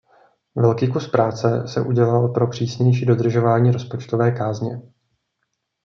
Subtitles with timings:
[0.55, 4.81] Velký kus práce se udělal pro přísnější dodržování rozpočtové kázně.